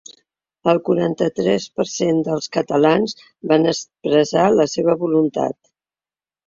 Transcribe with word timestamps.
El 0.71 0.79
quaranta-tres 0.87 1.67
per 1.75 1.85
cent 1.97 2.23
dels 2.29 2.49
catalans 2.59 3.15
van 3.53 3.69
expressar 3.75 4.51
la 4.59 4.71
seva 4.77 4.99
voluntat. 5.07 5.61